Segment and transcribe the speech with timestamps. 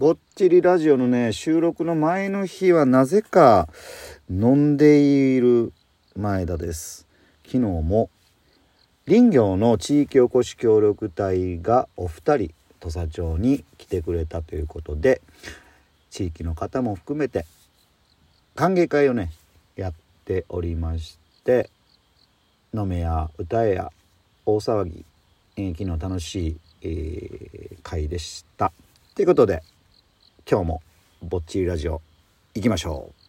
[0.00, 3.68] ぼっちりラジオのね収録の前の日はなぜか
[4.30, 5.74] 飲んでいる
[6.16, 7.06] 前田です
[7.44, 8.08] 昨日も
[9.06, 15.20] 林業の地域おこし協力隊がお二人土佐町に来てくれたということで
[16.08, 17.44] 地域の方も含めて
[18.54, 19.30] 歓迎会をね
[19.76, 19.92] やっ
[20.24, 21.68] ておりまして
[22.72, 23.92] 飲めや歌えや
[24.46, 25.04] 大騒ぎ、
[25.58, 28.72] え、昨日楽しい、えー、会でした。
[29.14, 29.62] ということで
[30.48, 30.82] 今日も
[31.22, 32.00] ぼっちりラジオ
[32.54, 33.20] 行きましょう。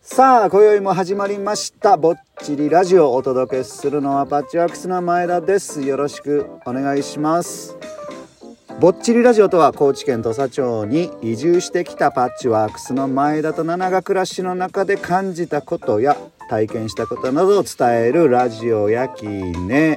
[0.00, 1.96] さあ今宵も始まりました。
[1.96, 5.80] ぼっちりラジオをお届けするのはパッチワークスの前田です。
[5.80, 7.78] よろしくお願いします。
[8.78, 16.16] ぼっちりラジオとは高知県土佐町に移住してきたパッチワークスの前田と七が暮らしの中で感じたことや
[16.52, 19.96] 体験したことなどを伝えるラジオやきね。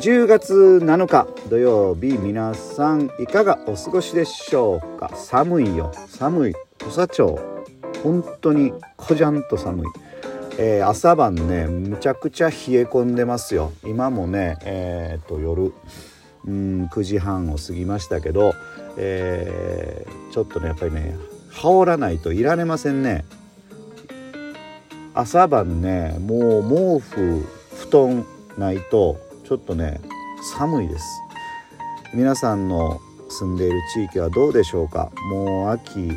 [0.00, 5.08] 10月7日土曜日皆さんいかがお過ごしでしょうか？
[5.14, 5.92] 寒いよ。
[6.08, 6.54] 寒い。
[6.78, 7.38] 土佐町。
[8.02, 9.86] 本当にこじゃんと寒い、
[10.58, 13.70] えー、朝晩ねむちゃくちゃ冷え込んでますよ。
[13.84, 15.72] 今もねえー、っと夜
[16.44, 18.52] うん9時半を過ぎましたけど、
[18.96, 21.16] えー、ちょっとねやっぱりね
[21.52, 23.24] 羽織らないといられませんね。
[25.18, 28.24] 朝晩ねもう毛布布団
[28.56, 30.00] ないとちょっとね
[30.54, 31.04] 寒いです。
[32.14, 35.10] 皆さんの住んでいる地域はどうでしょうか？
[35.32, 36.12] もう秋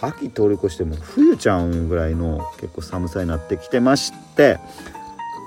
[0.00, 4.58] 秋通り越しても冬ちゃうぐらいの結構寒さになってきてまして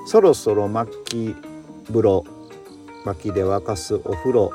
[0.06, 1.36] そろそろ末期
[1.88, 2.24] 風呂
[3.06, 4.52] 薪で沸かすお風呂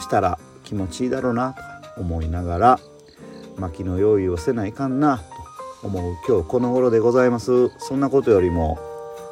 [0.00, 1.54] したら気持ちいいだろうな
[1.94, 2.80] と思いながら
[3.58, 5.22] 薪の用意をせないかんな。
[5.84, 7.68] 思う今日この頃でございます。
[7.78, 8.78] そんなことよりも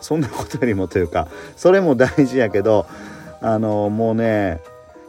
[0.00, 2.86] そんなことよりもというかそれも大事やけど
[3.40, 4.60] あのもうね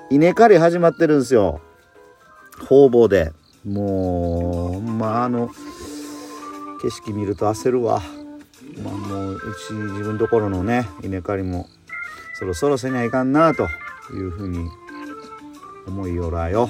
[0.09, 1.61] 稲刈り始まってるんですよ。
[2.67, 3.33] 方々で。
[3.65, 5.49] もうまああの
[6.81, 8.01] 景色見ると焦るわ。
[8.83, 11.67] まあもううち自分ところのね稲刈りも
[12.35, 13.67] そろそろせにゃいかんなと
[14.13, 14.69] いうふうに
[15.87, 16.69] 思いよらよ。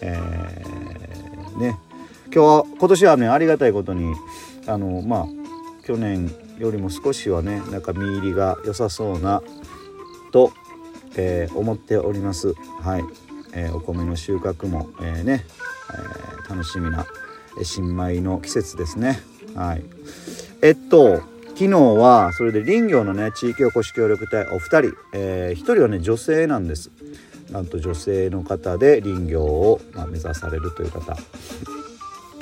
[0.00, 1.78] えー、ね。
[2.34, 4.12] 今日今年はねありがたいことに
[4.66, 5.26] あのまあ
[5.86, 9.40] 去年よりも少しはねなんか見入りが良さそうな
[10.32, 10.52] と、
[11.16, 12.54] えー、思っております。
[12.80, 13.04] はい、
[13.52, 15.44] えー、お米の収穫も、えー、ね、
[16.48, 17.06] え楽しみな
[17.62, 19.20] 新米の季節ですね。
[19.54, 19.84] はい、
[20.60, 26.90] えっと昨日はそれで林業のね地域おこし協力隊お二人、えー、1人はね女性なんです
[27.52, 31.16] なんと女性の方で林業を、まあ、目指されるという方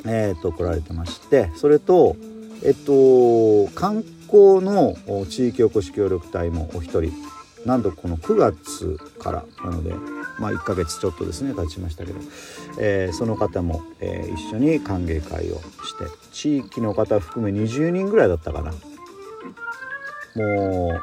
[0.07, 2.17] えー、と来られてましてそれと
[2.65, 4.95] えっと観光の
[5.29, 7.13] 地域おこし協力隊もお一人
[7.65, 9.95] なんとこの9月からなので
[10.39, 12.19] まあ1ヶ月ちょっとですね経ちましたけど、
[12.81, 15.61] えー、その方も、えー、一緒に歓迎会をし
[15.99, 18.73] て地域の方含め20人ぐらいだったかな。
[20.35, 21.01] も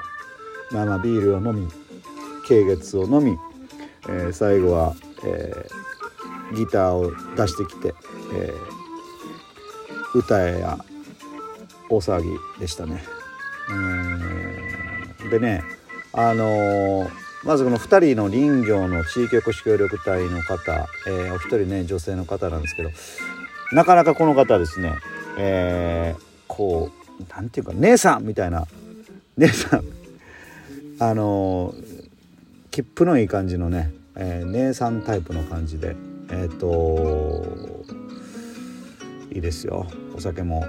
[0.72, 1.68] うまあまあビールを飲み
[2.48, 3.38] 軽月を飲み、
[4.08, 7.94] えー、最後は、えー、ギターを出してきて、
[8.34, 8.79] えー、
[10.14, 10.78] 歌えや
[11.90, 13.04] 大騒ぎでしたね。
[15.30, 15.64] でね
[16.14, 17.10] あのー、
[17.44, 22.90] まずこの2人の林業の地域おこし協力隊の方、えー、お一人ね女性の方なんですけど
[23.72, 24.94] なかなかこの方ですね、
[25.38, 26.90] えー、こ
[27.20, 28.66] う何て言うか姉さんみたいな
[29.38, 29.84] 姉さん
[31.00, 31.76] あの
[32.72, 35.96] 切符のいい感じのね、えー、姉さんタイプの感じで
[36.32, 37.86] えっ、と
[39.32, 39.88] いいですよ。
[40.16, 40.66] お酒も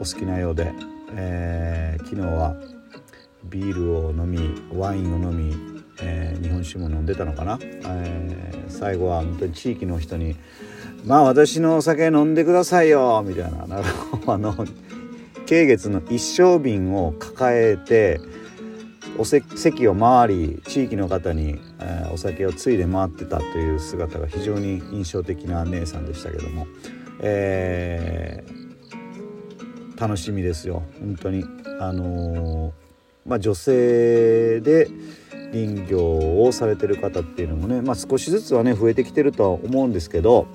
[0.00, 0.72] お好きなようで、
[1.16, 2.56] えー、昨日は
[3.44, 4.38] ビールを飲み
[4.72, 5.56] ワインを飲み、
[6.00, 10.36] えー、日本酒も飲んでたのかな、えー、最後は本当に地域の人に
[11.04, 13.66] 「まあ私のお酒飲んでくださいよ」みたいな。
[13.66, 14.54] なんかあの
[15.46, 18.20] 慶月の一升瓶を抱えて
[19.16, 26.66] お席を回り地域の方に、えー、お酒をついで回ってたという姿が非常に印象的な姉さんでしたけども、
[27.20, 30.82] えー、楽しみですよ。
[31.00, 31.44] 本当に。
[31.80, 32.72] あのー、
[33.26, 34.88] まあ、女性で
[35.52, 40.46] 林業をされてる方っていうのもね、まあ、少しずつはね増えてきてるとは思うんですけど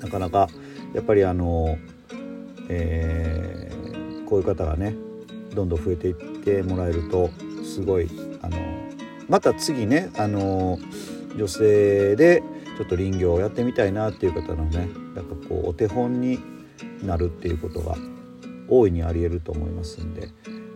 [0.00, 0.48] なかなか
[0.92, 1.78] やっぱりあの
[2.68, 3.54] えー
[4.34, 4.96] こういう方がね
[5.54, 7.30] どんどん増えていってもらえると
[7.64, 8.10] すごい
[8.42, 8.58] あの
[9.28, 10.78] また次ねあの
[11.36, 12.42] 女性で
[12.76, 16.40] ちょっと林業をやってみたいなっていう方のねなんかこうお手本に
[17.02, 17.96] なるっていうことが
[18.68, 20.28] 大いにありえると思いますんで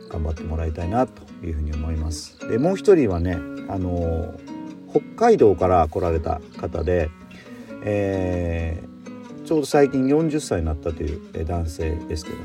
[0.09, 2.39] 頑張ってもらいたいなというふうに思います。
[2.49, 3.35] でもう一人はね
[3.69, 4.35] あの
[4.91, 7.11] 北海道から来られた方で、
[7.85, 12.45] えー、ちょうど最近40歳になったという男性ですけどね、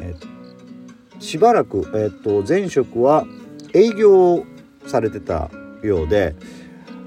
[0.00, 3.24] えー、しばらく、えーと、前職は
[3.72, 4.44] 営業
[4.86, 5.50] されてた
[5.84, 6.34] ようで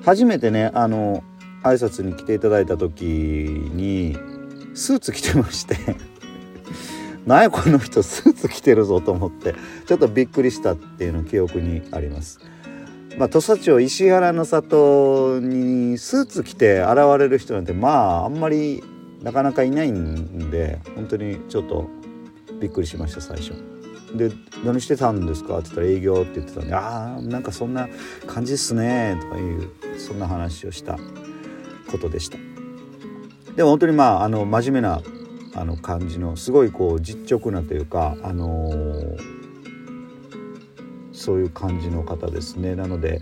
[0.05, 1.23] 初めてねあの
[1.63, 4.17] 挨拶に来ていただいた時に
[4.73, 5.75] スーツ着てまして
[7.25, 9.55] なんやこの人スーツ着てるぞと思って
[9.85, 12.39] ちょっとびっくりしたっていうの記憶にあります。
[13.17, 18.83] まあ、土佐町石原の里にスーツ着て現れる人なんてまああんまり
[19.21, 21.87] なかなかいないんで本当にちょっと
[22.59, 23.53] びっくりしました最初。
[24.15, 24.31] で
[24.65, 27.87] 「何してたんですか?」って言ったら「営業」って言ってたんで「ああなんかそんな
[28.27, 29.69] 感じっすね」とかいう
[29.99, 30.97] そんな話をした
[31.93, 32.37] ことでした。
[33.55, 35.01] でも本当にまああの真面目な
[35.55, 39.17] あの感じのすごいこう実直なというか、あのー、
[41.13, 43.21] そういう感じの方ですねなので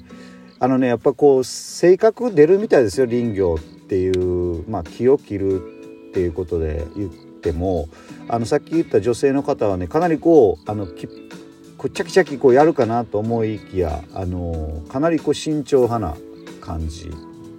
[0.59, 5.61] あのねやっぱこう性格出るみたいですよ林業っていうまあ気を切る
[6.09, 7.89] っていうことで言っても
[8.29, 16.15] あのさっき言った女性の方はねかなりこうあのきこうチャキチャキこうやるかなと思いきやあのかなりこう慎重派な
[16.61, 17.11] 感じ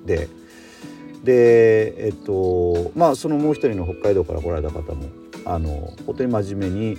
[0.06, 0.28] で。
[1.22, 5.08] でえっとまあそのもう一人の北海道から来られた方も
[5.44, 6.98] あの本当に真面目に、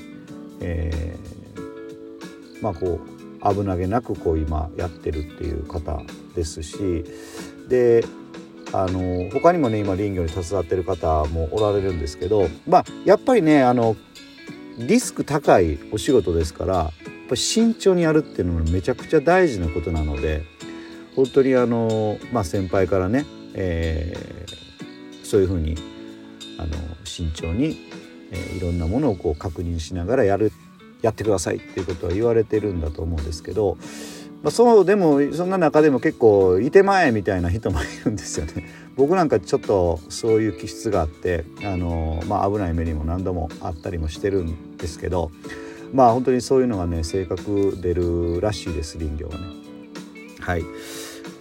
[0.61, 6.01] えー、まあこう危なげなくこう今やってるっていう方
[6.35, 7.03] ですし
[7.67, 8.05] で
[8.71, 13.95] あの他にもね今林業に携わってる方もおられるんですけどまあやっぱりねあの
[14.77, 16.91] リスク高いお仕事ですからやっ
[17.29, 20.43] ぱ慎重にやるっていうのもめちゃくちゃ大事なことなので
[21.15, 25.75] 本当にあの、まあ、先輩からねえー、そういうふうに
[26.57, 26.73] あの
[27.03, 27.77] 慎重に、
[28.31, 30.51] えー、いろんなものをこう確認しながらやる
[31.01, 33.77] やってくださいっていうことは言われてるんだと思うんですけど、
[34.41, 38.65] まあ、そうでもそんな中でも結構いてまえみたいな人もいるんですよね。
[38.95, 45.31] 僕なんかちょっとそういう気質があってあの、まあ、危ない目にも何度もあったりもしてるんですけど
[45.93, 49.41] まあ本当にそういうのがね性格出るらしいです林業はね。
[50.39, 50.63] はい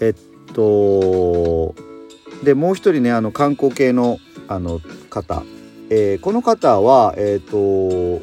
[0.01, 0.15] えっ
[0.55, 0.63] と
[2.43, 4.19] でもう一人ねあの観光系の
[4.49, 5.43] あの方、
[5.91, 8.23] えー、この方はえっ、ー、と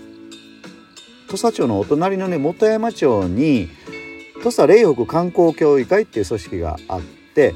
[1.29, 3.69] 土佐町のお隣のね本山町に
[4.43, 7.01] 土佐霊北観光協議会っていう組織があっ
[7.35, 7.53] て、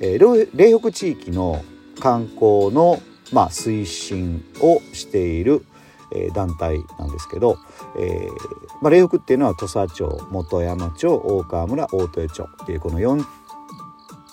[0.00, 1.62] えー、霊北地域の
[2.00, 3.00] 観光の、
[3.32, 5.64] まあ、推進をしている、
[6.14, 7.58] えー、団体なんですけど、
[7.98, 8.28] えー
[8.82, 13.24] まあ、霊北っていうのは土佐町本山町大川村大豊町っていうこの4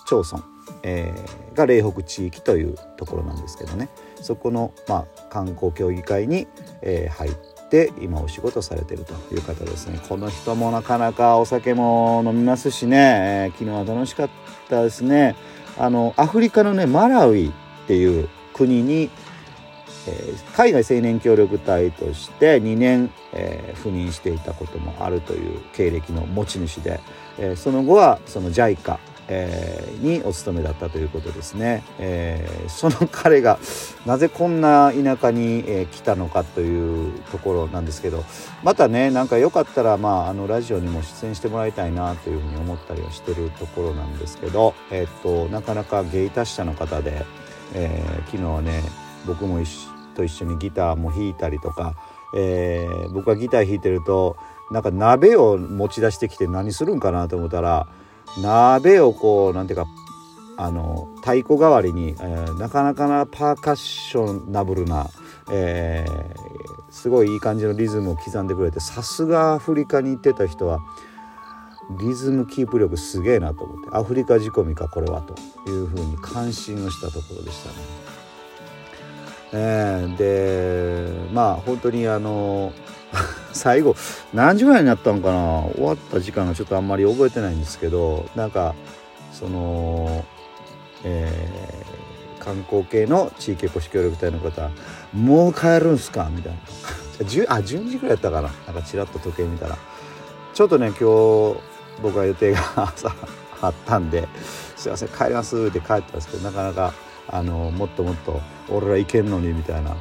[0.06, 0.53] 町村
[0.84, 3.88] えー、が霊北地域というところなんですけどね。
[4.20, 6.46] そこの、まあ、観光協議会に、
[6.82, 7.32] えー、入っ
[7.68, 9.98] て今お仕事されてるという方ですね。
[10.08, 14.28] この人もなかなかお酒も飲みますしね、えー、昨日は楽しかっ
[14.68, 15.34] たですね。
[15.76, 17.52] あのアフリカのねマラウイっ
[17.86, 19.10] ていう国に、
[20.06, 27.00] えー、海外青年協力隊として2年、えー、赴任していたこともあるという経歴の持ち主で、
[27.38, 28.98] えー、その後はその JICA
[29.28, 33.58] えー、にお勤めだったということですね、えー、その彼が
[34.04, 38.24] なぜこんな田舎に、えー、来たのかというところなんですけど
[38.62, 47.24] またねなんかよかったら、まあ、あのラジオにも出演してもらいたいなというふうに思ったりはしてるところなんですけど、えー、っとなかなか芸達者の方で、
[47.74, 48.82] え、昨日はね
[49.26, 49.64] 僕も
[50.14, 51.94] と一緒にギターも弾いたりとか、
[52.36, 54.36] え、僕がギター弾いてると
[54.70, 57.88] なんか鍋を持ち出してきて何するんかなと思ったら
[58.40, 59.86] 鍋をこうなんていうか
[60.56, 65.10] あの太鼓代わりに、えー、なかなかなパーカッショナブルな、
[65.50, 70.80] えー、すごいいい感じのリズムを刻んでくれてさすがアフリカに行ってた人は
[72.00, 75.34] リズムキープ力すげえなと思ってアフリカ仕込みかこれはと
[75.70, 77.74] いうふうに感心をしたところでしたね。
[79.56, 82.72] えー、でまあ本当にあの
[83.54, 83.96] 最後
[84.32, 85.62] 何時ぐらいになったのかな？
[85.74, 88.74] 終わった時間がちょっとあんまり覚えてないんですけどなんか
[89.32, 90.24] その
[91.06, 94.70] えー、観光系の地域おこし協力隊の方
[95.12, 96.58] 「もう帰るんすか?」みたいな。
[97.48, 98.50] あ12時ぐらいやったかな？
[98.66, 99.76] なんかちらっと時計見たら。
[100.52, 101.60] ちょっとね今日
[102.02, 102.60] 僕は予定が
[102.96, 103.14] 朝
[103.60, 104.26] あったんで
[104.76, 106.92] 「すいません帰ります」って帰ったんですけどなかなか
[107.28, 109.96] あのもっともっと俺ら行けんのにみたいな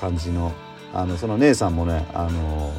[0.00, 0.52] 感じの
[0.96, 2.72] あのその姉さんもねあの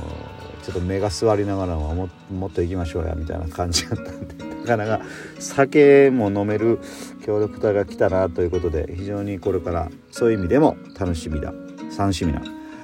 [0.64, 5.02] ちょっと目が座りながらももっと行きましょうやみたいな感じだったんで なかなか
[5.38, 6.80] 酒も飲める
[7.24, 11.54] 協力隊が来たなということで非常にこれからそういう意味でも楽しみだ
[11.96, 12.42] 楽しみな、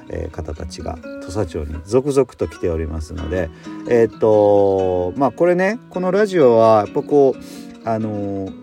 [0.10, 3.50] えー、方たちが土佐町に続々と来ておりますので
[3.90, 8.63] えー、っとまあこれねこのラジオはやっぱこうあのー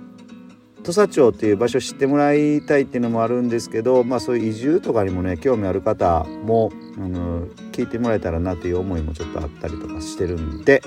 [0.82, 10.82] 土佐町っていう場所を知ってもらいたいっていうのもあるんですけど、まあ、そういう移住とかにもね興味ある方もあの聞いてもらえたらなという思いもちょっとあったりとかしてるんで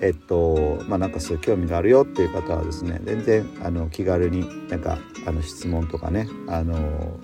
[0.00, 7.18] えっとまあなんかそういう興味があるよっていう方はですね全然あの気軽になんかあの質問とかねあの、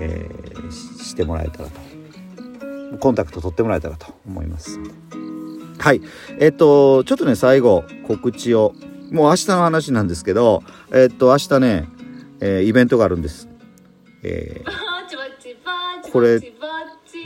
[0.00, 1.80] えー、してもらえたらと
[3.00, 4.78] コンタクト取ってもらえたらと思います。
[5.78, 6.00] はい。
[6.40, 8.74] えっと、ちょっとね、最後、告知を。
[9.10, 10.62] もう明日の話なんですけど、
[10.92, 11.88] えっと、明日ね、
[12.40, 13.48] えー、イベントがあるんです。
[14.22, 16.40] えー、これ、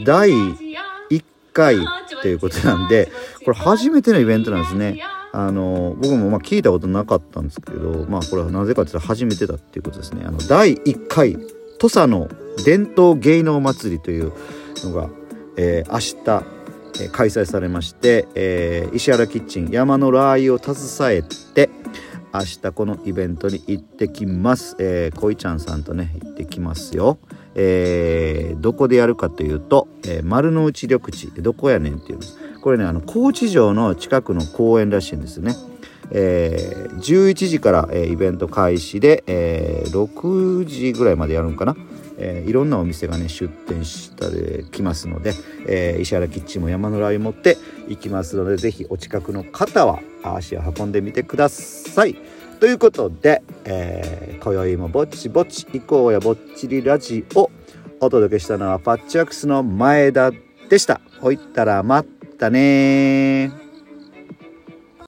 [0.04, 1.76] 第1回
[2.22, 3.10] ということなんで、
[3.44, 5.02] これ初めてのイベントなんですね。
[5.32, 10.22] あの、僕もまあ聞いたことなかったんですけど、まあこれはなぜかって言ったら初めてだっていうことですね。
[10.26, 11.38] あの、第1回、
[11.78, 12.28] 土佐の
[12.64, 14.32] 伝統芸能祭りという
[14.84, 15.08] のが、
[15.56, 16.61] えー、明日、
[17.12, 21.70] 開催されまして、えー、石原キッチン山のラー油を携えて
[22.34, 27.18] 明日このイベントに行ってきます、えー、こいちゃんさんとね行ってきますよ、
[27.54, 32.18] えー、どこでやるかというと、えー、丸の内緑地どこやねんっていう
[32.62, 35.54] これねあの高知城の近くの公園らしいんですね。
[36.14, 41.74] えー、11時から、えー、イベント開始で、えー、6時ぐらいまでやるんかな、
[42.18, 45.34] えー、いろんなお店がね出店したできますので、
[45.66, 47.56] えー、石原キッチンも山のラー油持って
[47.88, 52.16] 行きますので是非お近くの方は足を運んでみてください。
[52.60, 57.50] ということで、えー、今宵もぼっちぼっち行こうやぼっちりラジオ
[58.00, 60.30] お届けしたのはパッチワークスの前田
[60.68, 61.00] でした。
[61.20, 62.04] ほいったらま
[62.38, 63.61] たね